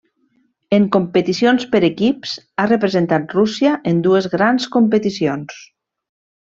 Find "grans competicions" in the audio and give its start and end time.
4.35-5.65